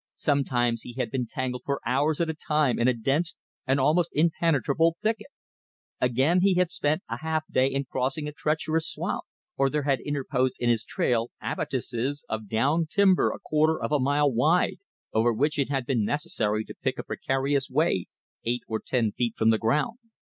Sometimes 0.15 0.81
he 0.81 0.93
had 0.93 1.11
been 1.11 1.27
tangled 1.27 1.61
for 1.63 1.79
hours 1.85 2.19
at 2.19 2.27
a 2.27 2.33
time 2.33 2.79
in 2.79 2.87
a 2.87 2.93
dense 2.95 3.35
and 3.67 3.79
almost 3.79 4.09
impenetrable 4.13 4.97
thicket. 5.03 5.27
Again 5.99 6.41
he 6.41 6.55
had 6.55 6.71
spent 6.71 7.03
a 7.07 7.17
half 7.17 7.43
day 7.51 7.67
in 7.67 7.85
crossing 7.85 8.27
a 8.27 8.31
treacherous 8.31 8.89
swamp. 8.89 9.25
Or 9.57 9.69
there 9.69 9.83
had 9.83 9.99
interposed 9.99 10.55
in 10.59 10.69
his 10.71 10.83
trail 10.83 11.29
abattises 11.39 12.23
of 12.27 12.49
down 12.49 12.87
timber 12.87 13.29
a 13.29 13.37
quarter 13.37 13.79
of 13.79 13.91
a 13.91 13.99
mile 13.99 14.31
wide 14.31 14.77
over 15.13 15.31
which 15.31 15.59
it 15.59 15.69
had 15.69 15.85
been 15.85 16.03
necessary 16.03 16.65
to 16.65 16.73
pick 16.81 16.97
a 16.97 17.03
precarious 17.03 17.69
way 17.69 18.07
eight 18.43 18.61
or 18.67 18.79
ten 18.79 19.11
feet 19.11 19.35
from 19.37 19.51
the 19.51 19.59
ground. 19.59 19.99